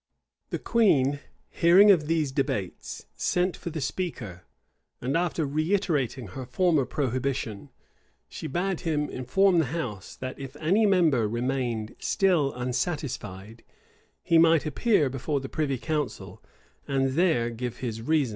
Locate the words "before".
15.07-15.39